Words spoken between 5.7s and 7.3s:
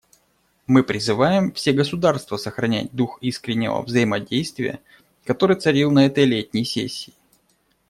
на этой летней сессии.